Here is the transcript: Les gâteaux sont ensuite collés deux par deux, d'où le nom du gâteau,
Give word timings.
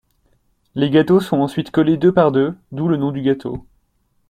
Les 0.73 0.89
gâteaux 0.89 1.19
sont 1.19 1.41
ensuite 1.41 1.69
collés 1.69 1.95
deux 1.95 2.11
par 2.11 2.31
deux, 2.31 2.55
d'où 2.71 2.87
le 2.87 2.97
nom 2.97 3.11
du 3.11 3.21
gâteau, 3.21 3.67